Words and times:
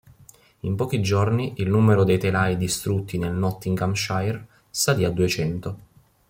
In 0.61 0.75
pochi 0.75 0.99
giorni 0.99 1.53
il 1.57 1.69
numero 1.69 2.03
dei 2.03 2.17
telai 2.17 2.57
distrutti 2.57 3.19
nel 3.19 3.33
Nottinghamshire 3.33 4.47
salì 4.67 5.03
a 5.05 5.11
duecento. 5.11 5.77